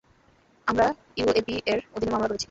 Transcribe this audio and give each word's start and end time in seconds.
আমরা 0.67 0.85
ইউএপিএর 1.17 1.79
অধীনে 1.95 2.11
মামলা 2.11 2.27
করেছি। 2.27 2.39